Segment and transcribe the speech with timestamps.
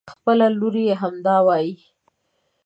[0.13, 1.73] خپله لور يې هم همدا وايي.